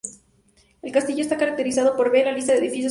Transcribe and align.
El 0.81 0.91
castillo 0.91 1.21
está 1.21 1.37
categorizado 1.37 1.95
como 1.95 2.09
B 2.09 2.21
en 2.21 2.25
la 2.25 2.31
lista 2.31 2.53
de 2.53 2.57
edificios 2.57 2.59
protegidos. 2.59 2.79